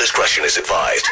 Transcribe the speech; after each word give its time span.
Little 0.00 0.12
discretion 0.16 0.44
is 0.44 0.56
advised. 0.56 1.06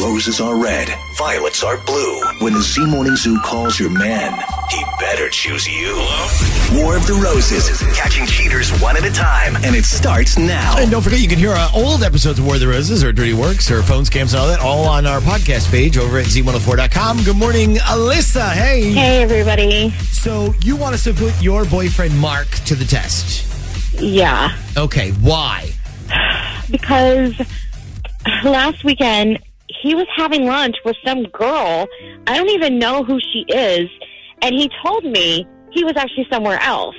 Roses 0.00 0.40
are 0.40 0.56
red, 0.56 0.88
violets 1.18 1.62
are 1.62 1.76
blue. 1.84 2.22
When 2.40 2.54
the 2.54 2.62
Z 2.62 2.86
Morning 2.86 3.16
Zoo 3.16 3.38
calls 3.40 3.78
your 3.78 3.90
man, 3.90 4.32
he 4.70 4.82
better 4.98 5.28
choose 5.28 5.68
you. 5.68 5.92
War 6.72 6.96
of 6.96 7.06
the 7.06 7.20
Roses, 7.22 7.82
catching 7.94 8.24
cheaters 8.24 8.70
one 8.80 8.96
at 8.96 9.04
a 9.04 9.10
time, 9.12 9.56
and 9.56 9.76
it 9.76 9.84
starts 9.84 10.38
now. 10.38 10.74
And 10.78 10.90
don't 10.90 11.02
forget, 11.02 11.20
you 11.20 11.28
can 11.28 11.38
hear 11.38 11.50
uh, 11.52 11.68
old 11.74 12.02
episodes 12.02 12.38
of 12.38 12.46
War 12.46 12.54
of 12.54 12.60
the 12.62 12.68
Roses 12.68 13.04
or 13.04 13.12
Dirty 13.12 13.34
Works 13.34 13.70
or 13.70 13.82
phone 13.82 14.04
scams 14.04 14.30
and 14.32 14.36
all 14.36 14.48
that 14.48 14.60
all 14.60 14.84
on 14.86 15.04
our 15.06 15.20
podcast 15.20 15.70
page 15.70 15.98
over 15.98 16.16
at 16.18 16.24
z104.com. 16.26 17.24
Good 17.24 17.36
morning, 17.36 17.74
Alyssa. 17.76 18.52
Hey. 18.52 18.90
Hey, 18.92 19.22
everybody. 19.22 19.90
So 19.90 20.54
you 20.62 20.76
want 20.76 20.94
us 20.94 21.04
to 21.04 21.12
put 21.12 21.40
your 21.42 21.66
boyfriend 21.66 22.18
Mark 22.18 22.48
to 22.48 22.74
the 22.74 22.86
test? 22.86 24.00
Yeah, 24.00 24.56
Okay, 24.78 25.10
why? 25.12 25.72
because 26.70 27.34
last 28.44 28.84
weekend 28.84 29.38
he 29.82 29.94
was 29.94 30.06
having 30.16 30.46
lunch 30.46 30.76
with 30.84 30.96
some 31.04 31.24
girl. 31.24 31.86
I 32.26 32.36
don't 32.36 32.50
even 32.50 32.78
know 32.78 33.04
who 33.04 33.18
she 33.32 33.44
is. 33.48 33.88
And 34.42 34.54
he 34.54 34.70
told 34.84 35.04
me 35.04 35.46
he 35.72 35.84
was 35.84 35.94
actually 35.96 36.26
somewhere 36.30 36.60
else. 36.60 36.96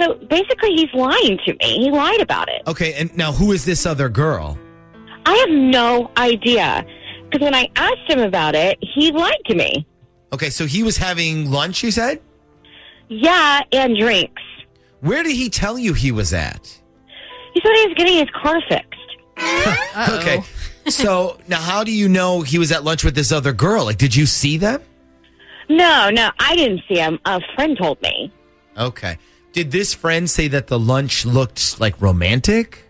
So 0.00 0.14
basically, 0.14 0.70
he's 0.74 0.92
lying 0.92 1.38
to 1.46 1.52
me. 1.54 1.78
He 1.78 1.90
lied 1.90 2.20
about 2.20 2.48
it. 2.48 2.62
Okay, 2.66 2.94
and 2.94 3.16
now 3.16 3.30
who 3.32 3.52
is 3.52 3.64
this 3.64 3.86
other 3.86 4.08
girl? 4.08 4.58
I 5.24 5.34
have 5.34 5.50
no 5.50 6.10
idea. 6.16 6.84
Because 7.24 7.44
when 7.44 7.54
I 7.54 7.68
asked 7.76 8.10
him 8.10 8.20
about 8.20 8.54
it, 8.54 8.78
he 8.80 9.12
lied 9.12 9.38
to 9.46 9.54
me. 9.54 9.86
Okay, 10.32 10.50
so 10.50 10.66
he 10.66 10.82
was 10.82 10.96
having 10.96 11.50
lunch, 11.50 11.82
you 11.82 11.90
said? 11.90 12.20
Yeah, 13.08 13.60
and 13.72 13.96
drinks. 13.96 14.42
Where 15.00 15.22
did 15.22 15.32
he 15.32 15.48
tell 15.48 15.78
you 15.78 15.92
he 15.92 16.10
was 16.10 16.32
at? 16.32 16.66
He 17.54 17.60
said 17.60 17.70
he 17.74 17.86
was 17.86 17.94
getting 17.96 18.18
his 18.18 18.30
car 18.30 18.60
fixed. 18.68 18.90
Okay. 19.96 20.42
So 20.88 21.38
now 21.48 21.60
how 21.60 21.84
do 21.84 21.92
you 21.92 22.08
know 22.08 22.42
he 22.42 22.58
was 22.58 22.70
at 22.72 22.84
lunch 22.84 23.04
with 23.04 23.14
this 23.14 23.32
other 23.32 23.52
girl? 23.52 23.84
Like, 23.86 23.98
did 23.98 24.14
you 24.14 24.26
see 24.26 24.56
them? 24.58 24.82
No, 25.68 26.10
no, 26.10 26.30
I 26.38 26.56
didn't 26.56 26.82
see 26.88 26.96
him. 26.98 27.18
A 27.24 27.40
friend 27.54 27.76
told 27.76 28.00
me. 28.02 28.30
Okay. 28.76 29.16
Did 29.52 29.70
this 29.70 29.94
friend 29.94 30.28
say 30.28 30.48
that 30.48 30.66
the 30.66 30.78
lunch 30.78 31.24
looked 31.24 31.80
like 31.80 32.00
romantic? 32.02 32.84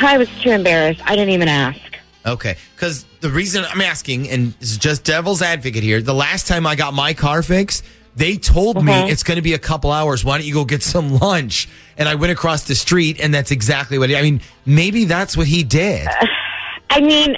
I 0.00 0.16
was 0.16 0.28
too 0.42 0.50
embarrassed. 0.50 1.00
I 1.04 1.14
didn't 1.16 1.34
even 1.34 1.48
ask. 1.48 1.78
Okay, 2.24 2.56
because 2.74 3.04
the 3.20 3.30
reason 3.30 3.64
I'm 3.68 3.80
asking, 3.80 4.28
and 4.28 4.54
is 4.60 4.76
just 4.76 5.04
devil's 5.04 5.40
advocate 5.42 5.82
here, 5.82 6.00
the 6.02 6.14
last 6.14 6.46
time 6.46 6.66
I 6.66 6.74
got 6.76 6.92
my 6.94 7.14
car 7.14 7.42
fixed, 7.42 7.84
they 8.16 8.36
told 8.36 8.84
me 8.84 8.92
Mhm. 8.92 9.10
it's 9.10 9.22
going 9.22 9.36
to 9.36 9.42
be 9.42 9.54
a 9.54 9.58
couple 9.58 9.90
hours. 9.92 10.24
Why 10.24 10.36
don't 10.38 10.46
you 10.46 10.52
go 10.54 10.64
get 10.64 10.82
some 10.82 11.18
lunch? 11.18 11.68
And 11.96 12.08
I 12.08 12.16
went 12.16 12.32
across 12.32 12.64
the 12.64 12.74
street, 12.74 13.18
and 13.20 13.32
that's 13.32 13.50
exactly 13.50 13.98
what 13.98 14.10
he, 14.10 14.16
I 14.16 14.22
mean. 14.22 14.40
Maybe 14.66 15.04
that's 15.04 15.36
what 15.36 15.46
he 15.46 15.62
did. 15.64 16.06
I 16.90 17.00
mean, 17.00 17.36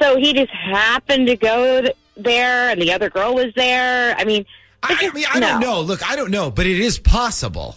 so 0.00 0.16
he 0.16 0.32
just 0.32 0.50
happened 0.52 1.26
to 1.28 1.36
go 1.36 1.82
there, 2.16 2.70
and 2.70 2.80
the 2.80 2.92
other 2.92 3.10
girl 3.10 3.34
was 3.34 3.52
there. 3.56 4.14
I 4.18 4.24
mean, 4.24 4.44
I, 4.82 4.96
I 5.00 5.14
mean, 5.14 5.24
I 5.32 5.40
don't 5.40 5.60
know. 5.60 5.80
Look, 5.80 6.08
I 6.08 6.16
don't 6.16 6.30
know, 6.30 6.50
but 6.50 6.66
it 6.66 6.78
is 6.80 6.98
possible. 6.98 7.76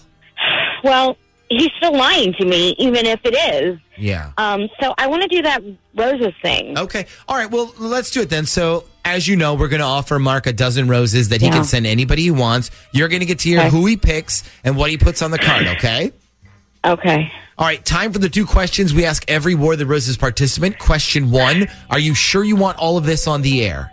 well, 0.83 1.17
he's 1.49 1.69
still 1.77 1.95
lying 1.95 2.33
to 2.33 2.45
me, 2.45 2.75
even 2.79 3.05
if 3.05 3.19
it 3.23 3.35
is. 3.53 3.79
Yeah. 3.97 4.31
Um, 4.37 4.67
so 4.81 4.93
I 4.97 5.07
want 5.07 5.21
to 5.21 5.27
do 5.27 5.41
that 5.43 5.61
roses 5.95 6.33
thing. 6.41 6.77
Okay. 6.77 7.05
All 7.27 7.37
right. 7.37 7.49
Well, 7.49 7.73
let's 7.77 8.11
do 8.11 8.21
it 8.21 8.29
then. 8.29 8.45
So, 8.45 8.83
as 9.05 9.27
you 9.27 9.35
know, 9.37 9.53
we're 9.53 9.67
going 9.69 9.79
to 9.79 9.85
offer 9.85 10.19
Mark 10.19 10.47
a 10.47 10.53
dozen 10.53 10.87
roses 10.89 11.29
that 11.29 11.39
he 11.41 11.47
Yeah. 11.47 11.53
can 11.53 11.63
send 11.63 11.87
anybody 11.87 12.23
he 12.23 12.31
wants. 12.31 12.71
You're 12.91 13.07
going 13.07 13.21
to 13.21 13.25
get 13.25 13.39
to 13.39 13.49
hear 13.49 13.59
Okay. 13.59 13.69
who 13.69 13.85
he 13.85 13.95
picks 13.95 14.43
and 14.65 14.75
what 14.75 14.89
he 14.89 14.97
puts 14.97 15.21
on 15.21 15.31
the 15.31 15.37
card. 15.39 15.67
Okay. 15.67 16.11
Okay. 16.85 17.31
All 17.57 17.65
right, 17.65 17.83
time 17.83 18.11
for 18.11 18.19
the 18.19 18.29
two 18.29 18.45
questions 18.45 18.93
we 18.93 19.05
ask 19.05 19.23
every 19.29 19.55
War 19.55 19.73
of 19.73 19.79
the 19.79 19.85
Roses 19.85 20.17
participant. 20.17 20.77
Question 20.77 21.31
one 21.31 21.67
Are 21.89 21.99
you 21.99 22.13
sure 22.13 22.43
you 22.43 22.55
want 22.55 22.77
all 22.77 22.97
of 22.97 23.05
this 23.05 23.27
on 23.27 23.41
the 23.41 23.65
air? 23.65 23.91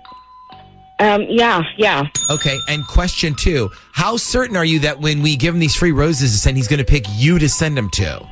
Um, 0.99 1.23
yeah, 1.29 1.63
yeah. 1.77 2.07
Okay, 2.31 2.59
and 2.69 2.87
question 2.87 3.35
two 3.35 3.71
How 3.93 4.17
certain 4.17 4.57
are 4.57 4.65
you 4.65 4.81
that 4.81 5.01
when 5.01 5.23
we 5.23 5.37
give 5.37 5.55
him 5.55 5.61
these 5.61 5.75
free 5.75 5.93
roses 5.93 6.33
to 6.33 6.39
send, 6.39 6.57
he's 6.57 6.69
going 6.69 6.79
to 6.79 6.85
pick 6.85 7.05
you 7.15 7.39
to 7.39 7.49
send 7.49 7.77
them 7.77 7.89
to? 7.95 8.29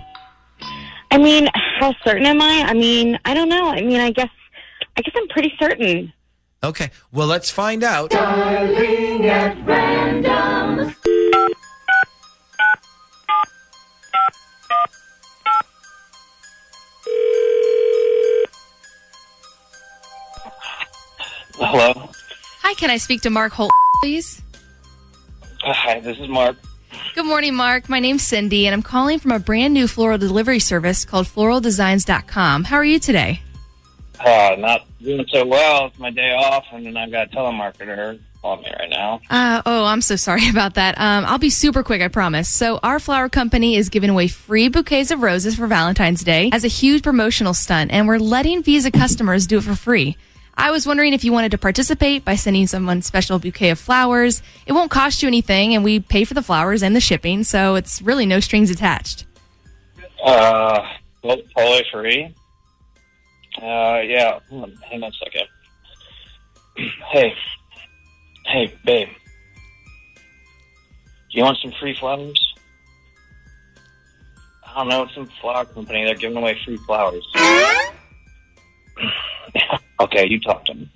I 1.13 1.19
mean, 1.19 1.49
how 1.79 1.95
certain 2.05 2.27
am 2.27 2.41
I? 2.43 2.65
I 2.67 2.75
mean, 2.75 3.19
I 3.25 3.35
don't 3.35 3.49
know. 3.49 3.69
I 3.69 3.83
mean, 3.83 4.01
I 4.01 4.11
guess, 4.11 4.31
I 4.97 5.03
guess 5.03 5.15
I'm 5.17 5.29
pretty 5.29 5.53
certain. 5.59 6.13
Okay, 6.63 6.91
well, 7.13 7.27
let's 7.27 7.51
find 7.51 7.83
out. 7.83 8.13
Hello. 21.71 22.11
Hi, 22.63 22.75
can 22.75 22.91
I 22.91 22.97
speak 22.97 23.21
to 23.21 23.31
Mark 23.31 23.53
Holt, 23.53 23.71
please? 24.03 24.43
Hi, 25.63 26.01
this 26.01 26.19
is 26.19 26.29
Mark. 26.29 26.57
Good 27.15 27.27
morning, 27.27 27.55
Mark. 27.55 27.89
My 27.89 28.01
name's 28.01 28.25
Cindy, 28.25 28.67
and 28.67 28.75
I'm 28.75 28.83
calling 28.83 29.21
from 29.21 29.31
a 29.31 29.39
brand 29.39 29.73
new 29.73 29.87
floral 29.87 30.19
delivery 30.19 30.59
service 30.59 31.05
called 31.05 31.27
floraldesigns.com. 31.27 32.65
How 32.65 32.75
are 32.75 32.85
you 32.85 32.99
today? 32.99 33.43
Uh, 34.19 34.57
not 34.59 34.85
doing 35.01 35.25
so 35.29 35.47
well. 35.47 35.87
It's 35.87 35.99
my 36.01 36.11
day 36.11 36.33
off, 36.33 36.65
and 36.73 36.85
then 36.85 36.97
I've 36.97 37.13
got 37.13 37.33
a 37.33 37.37
telemarketer 37.37 38.19
on 38.43 38.63
me 38.63 38.73
right 38.77 38.91
now. 38.91 39.21
Uh, 39.31 39.63
oh, 39.65 39.85
I'm 39.85 40.01
so 40.01 40.17
sorry 40.17 40.49
about 40.51 40.75
that. 40.75 40.99
Um, 40.99 41.25
I'll 41.25 41.39
be 41.39 41.51
super 41.51 41.85
quick, 41.85 42.03
I 42.03 42.09
promise. 42.09 42.49
So, 42.49 42.81
our 42.83 42.99
flower 42.99 43.29
company 43.29 43.77
is 43.77 43.91
giving 43.91 44.11
away 44.11 44.27
free 44.27 44.69
bouquets 44.69 45.13
of 45.13 45.23
roses 45.23 45.55
for 45.55 45.69
Valentine's 45.69 46.25
Day 46.25 46.51
as 46.53 46.65
a 46.65 46.69
huge 46.69 47.05
promotional 47.05 47.55
stunt, 47.55 47.93
and 47.93 48.09
we're 48.09 48.19
letting 48.19 48.65
Visa 48.65 48.91
customers 48.91 49.47
do 49.47 49.59
it 49.59 49.63
for 49.63 49.77
free. 49.77 50.17
I 50.61 50.73
was 50.73 50.87
wondering 50.87 51.15
if 51.15 51.25
you 51.25 51.33
wanted 51.33 51.53
to 51.53 51.59
participate 51.59 52.23
by 52.23 52.35
sending 52.35 52.67
someone 52.67 53.01
special 53.01 53.39
bouquet 53.39 53.71
of 53.71 53.79
flowers. 53.79 54.43
It 54.67 54.73
won't 54.73 54.91
cost 54.91 55.23
you 55.23 55.27
anything, 55.27 55.75
and 55.75 55.83
we 55.83 56.01
pay 56.01 56.25
for 56.25 56.35
the 56.35 56.43
flowers 56.43 56.83
and 56.83 56.95
the 56.95 57.01
shipping, 57.01 57.45
so 57.45 57.77
it's 57.77 58.03
really 58.03 58.27
no 58.27 58.41
strings 58.41 58.71
attached. 58.71 59.25
Uh, 60.23 60.87
well, 61.25 61.39
totally 61.57 61.87
free. 61.91 62.35
Uh, 63.57 64.03
yeah. 64.05 64.39
Hang 64.51 65.03
on 65.03 65.05
a 65.05 65.13
second. 65.13 65.49
hey, 67.11 67.35
hey, 68.45 68.75
babe. 68.85 69.09
Do 71.31 71.39
you 71.39 71.43
want 71.43 71.57
some 71.57 71.73
free 71.81 71.97
flowers? 71.99 72.55
I 74.67 74.75
don't 74.75 74.89
know. 74.89 75.05
It's 75.05 75.15
some 75.15 75.27
flower 75.41 75.65
company. 75.65 76.05
They're 76.05 76.15
giving 76.17 76.37
away 76.37 76.61
free 76.67 76.77
flowers. 76.77 77.27
Okay, 80.01 80.27
you 80.29 80.41
talk 80.41 80.65
to 80.67 80.75
me. 80.75 80.89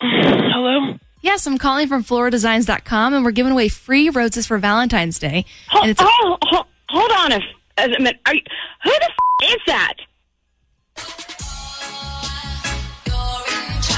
Hello. 0.00 0.94
Yes, 1.22 1.46
I'm 1.46 1.58
calling 1.58 1.86
from 1.86 2.02
floraldesigns.com, 2.02 3.12
and 3.14 3.24
we're 3.24 3.30
giving 3.32 3.52
away 3.52 3.68
free 3.68 4.08
roses 4.08 4.46
for 4.46 4.56
Valentine's 4.58 5.18
Day. 5.18 5.44
Hold, 5.68 5.82
And 5.84 5.90
it's 5.90 6.00
oh, 6.02 6.38
hold, 6.42 6.66
hold 6.88 7.10
on 7.12 7.32
a, 7.32 7.40
a 7.78 7.88
minute. 7.88 8.18
Are 8.26 8.34
you, 8.34 8.40
who 8.84 8.90
the 8.90 9.04
f- 9.04 9.50
is 9.52 9.58
that? 9.66 9.94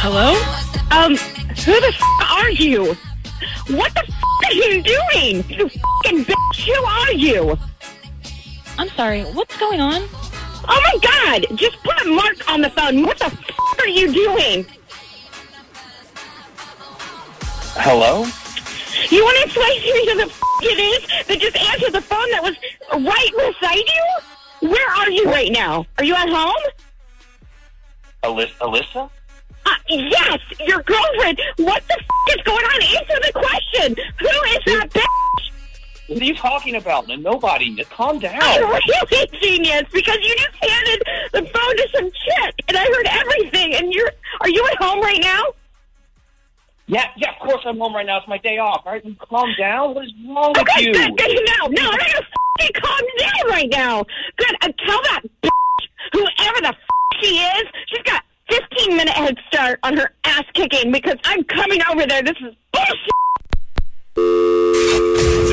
Hello? 0.00 0.32
Um, 0.90 1.12
who 1.14 1.80
the 1.80 1.94
f- 1.96 2.30
are 2.36 2.50
you? 2.50 2.94
What 3.76 3.94
the 3.94 4.00
f- 4.00 4.22
are 4.46 4.52
you 4.52 4.82
doing? 4.82 5.44
You 5.48 5.68
fucking 5.68 6.24
bitch, 6.24 6.66
who 6.66 6.84
are 6.84 7.12
you? 7.12 7.56
I'm 8.78 8.88
sorry. 8.90 9.22
What's 9.22 9.56
going 9.58 9.80
on? 9.80 10.02
Oh 10.68 10.80
my 10.92 10.98
god, 11.00 11.58
just 11.58 11.82
put 11.82 12.06
Mark 12.06 12.36
on 12.50 12.60
the 12.60 12.70
phone. 12.70 13.02
What 13.02 13.18
the 13.18 13.26
f- 13.26 13.78
are 13.80 13.88
you 13.88 14.12
doing? 14.12 14.66
Hello? 17.74 18.24
You 19.10 19.24
want 19.24 19.38
to 19.38 19.44
explain 19.44 19.80
to 19.80 19.94
me 19.94 20.10
who 20.10 20.16
the 20.18 20.22
f- 20.32 20.40
it 20.62 20.78
is 20.78 21.26
that 21.26 21.40
just 21.40 21.56
answered 21.56 21.92
the 21.92 22.00
phone 22.00 22.30
that 22.30 22.42
was 22.42 22.54
right 22.92 23.30
beside 23.36 23.76
you? 23.76 24.68
Where 24.70 24.90
are 24.98 25.10
you 25.10 25.24
right 25.24 25.50
now? 25.50 25.84
Are 25.98 26.04
you 26.04 26.14
at 26.14 26.28
home? 26.28 26.62
Alyssa? 28.22 28.52
Alyssa? 28.60 29.10
Uh, 29.66 29.70
yes, 29.88 30.38
your 30.60 30.82
girlfriend. 30.82 31.40
What 31.56 31.82
the 31.88 31.94
f- 31.98 32.36
is 32.38 32.42
going 32.44 32.64
on? 32.64 32.82
Answer 32.82 33.18
the 33.26 33.32
question. 33.32 33.51
Talking 36.42 36.74
about? 36.74 37.08
And 37.10 37.22
Nobody. 37.22 37.82
Calm 37.84 38.18
down. 38.18 38.38
I'm 38.42 38.68
really 38.68 39.26
genius 39.40 39.84
because 39.92 40.18
you 40.20 40.34
just 40.36 40.56
handed 40.60 41.02
the 41.32 41.42
phone 41.42 41.76
to 41.76 41.88
some 41.94 42.10
chick 42.10 42.54
and 42.68 42.76
I 42.76 42.84
heard 42.84 43.06
everything. 43.08 43.74
And 43.74 43.92
you're, 43.92 44.10
are 44.40 44.48
you 44.48 44.66
at 44.66 44.82
home 44.82 45.00
right 45.00 45.20
now? 45.22 45.44
Yeah, 46.88 47.06
yeah, 47.16 47.30
of 47.30 47.38
course 47.48 47.62
I'm 47.64 47.78
home 47.78 47.94
right 47.94 48.04
now. 48.04 48.18
It's 48.18 48.28
my 48.28 48.38
day 48.38 48.58
off. 48.58 48.82
All 48.84 48.92
right, 48.92 49.04
you 49.04 49.14
calm 49.20 49.48
down. 49.58 49.94
What 49.94 50.04
is 50.04 50.12
wrong 50.28 50.52
with 50.52 50.66
you? 50.78 50.92
good, 50.92 51.16
good. 51.16 51.40
No, 51.58 51.66
no, 51.68 51.90
I'm 51.90 51.96
not 51.96 52.24
gonna 52.58 52.72
calm 52.74 53.00
down 53.18 53.50
right 53.50 53.68
now. 53.70 54.04
Good. 54.36 54.56
Uh, 54.60 54.68
tell 54.84 55.00
that 55.02 55.22
bitch, 55.42 55.50
whoever 56.12 56.60
the 56.60 56.68
f- 56.68 57.22
she 57.22 57.36
is, 57.36 57.64
she's 57.86 58.02
got 58.02 58.24
15 58.50 58.96
minute 58.96 59.14
head 59.14 59.36
start 59.46 59.78
on 59.84 59.96
her 59.96 60.10
ass 60.24 60.44
kicking 60.54 60.90
because 60.90 61.16
I'm 61.24 61.44
coming 61.44 61.80
over 61.90 62.04
there. 62.04 62.22
This 62.22 62.36
is 62.42 62.54
bullshit. 62.72 63.21